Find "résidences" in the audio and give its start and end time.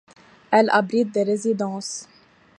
1.21-2.07